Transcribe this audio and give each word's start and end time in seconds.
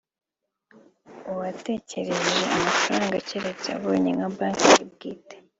uwatekereje 1.31 2.35
amafaranga 2.57 3.15
keretse 3.27 3.67
abonye 3.77 4.09
nka 4.17 4.29
Banki 4.37 4.69
ye 4.79 4.85
bwite 4.93 5.35